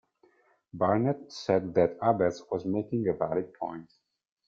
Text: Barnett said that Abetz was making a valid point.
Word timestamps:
Barnett 0.73 1.31
said 1.31 1.75
that 1.75 1.99
Abetz 1.99 2.41
was 2.49 2.65
making 2.65 3.07
a 3.07 3.13
valid 3.13 3.53
point. 3.53 3.87